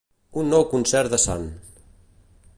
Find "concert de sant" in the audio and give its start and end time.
0.71-1.47